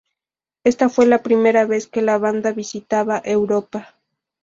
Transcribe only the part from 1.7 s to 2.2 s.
que la